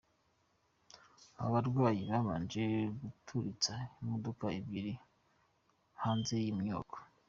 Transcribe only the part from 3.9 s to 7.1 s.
imodoka ebyiri hanze y’iyi nyubako.